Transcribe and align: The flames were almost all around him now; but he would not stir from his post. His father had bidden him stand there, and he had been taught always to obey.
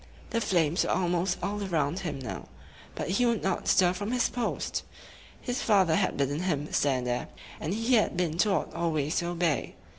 The 0.31 0.41
flames 0.41 0.83
were 0.83 0.89
almost 0.89 1.37
all 1.43 1.63
around 1.63 1.99
him 1.99 2.17
now; 2.17 2.47
but 2.95 3.07
he 3.07 3.25
would 3.27 3.43
not 3.43 3.67
stir 3.67 3.93
from 3.93 4.09
his 4.11 4.29
post. 4.29 4.81
His 5.39 5.61
father 5.61 5.93
had 5.95 6.17
bidden 6.17 6.39
him 6.39 6.73
stand 6.73 7.05
there, 7.05 7.27
and 7.59 7.71
he 7.71 7.93
had 7.93 8.17
been 8.17 8.39
taught 8.39 8.73
always 8.73 9.17
to 9.17 9.27
obey. 9.27 9.75